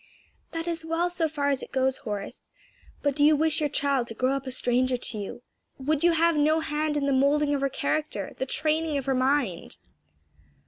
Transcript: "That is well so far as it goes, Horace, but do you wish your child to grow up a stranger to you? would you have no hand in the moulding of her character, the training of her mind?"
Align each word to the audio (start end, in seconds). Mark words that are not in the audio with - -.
"That 0.51 0.67
is 0.67 0.83
well 0.83 1.11
so 1.11 1.27
far 1.29 1.49
as 1.49 1.61
it 1.61 1.71
goes, 1.71 1.97
Horace, 1.97 2.49
but 3.03 3.15
do 3.15 3.23
you 3.23 3.35
wish 3.35 3.59
your 3.59 3.69
child 3.69 4.07
to 4.07 4.15
grow 4.15 4.31
up 4.31 4.47
a 4.47 4.51
stranger 4.51 4.97
to 4.97 5.17
you? 5.19 5.43
would 5.77 6.03
you 6.03 6.13
have 6.13 6.35
no 6.35 6.59
hand 6.59 6.97
in 6.97 7.05
the 7.05 7.13
moulding 7.13 7.53
of 7.53 7.61
her 7.61 7.69
character, 7.69 8.33
the 8.39 8.47
training 8.47 8.97
of 8.97 9.05
her 9.05 9.13
mind?" 9.13 9.77